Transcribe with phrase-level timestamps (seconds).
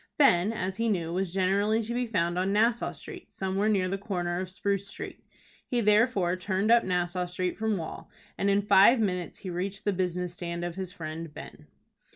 [0.17, 3.99] Ben, as he knew, was generally to be found on Nassau Street, somewhere near the
[3.99, 5.23] corner of Spruce Street.
[5.67, 9.93] He therefore turned up Nassau Street from Wall, and in five minutes he reached the
[9.93, 11.67] business stand of his friend Ben.